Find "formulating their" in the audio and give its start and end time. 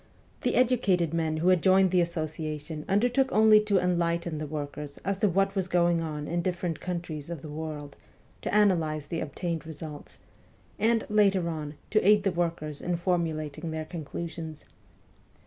12.97-13.85